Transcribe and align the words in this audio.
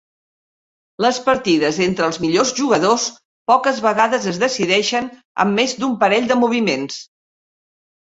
Les 1.05 1.19
partides 1.27 1.77
entre 1.87 2.07
els 2.13 2.17
millors 2.23 2.55
jugadors 2.61 3.07
poques 3.53 3.85
vegades 3.91 4.27
es 4.35 4.43
decideixen 4.47 5.15
amb 5.47 5.63
més 5.63 5.81
d'un 5.83 5.97
parell 6.05 6.31
de 6.35 6.43
moviments. 6.45 7.03